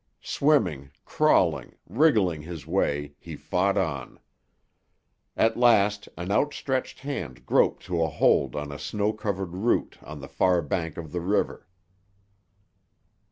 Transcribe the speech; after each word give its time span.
Swimming, 0.23 0.89
crawling, 1.05 1.75
wriggling 1.87 2.41
his 2.41 2.65
way, 2.65 3.13
he 3.19 3.35
fought 3.35 3.77
on. 3.77 4.19
At 5.37 5.57
last 5.59 6.09
an 6.17 6.31
outstretched 6.31 7.01
hand 7.01 7.45
groped 7.45 7.83
to 7.83 8.01
a 8.01 8.07
hold 8.09 8.55
on 8.55 8.71
a 8.71 8.79
snow 8.79 9.13
covered 9.13 9.53
root 9.53 9.99
on 10.01 10.19
the 10.19 10.27
far 10.27 10.63
bank 10.63 10.97
of 10.97 11.11
the 11.11 11.21
river. 11.21 11.67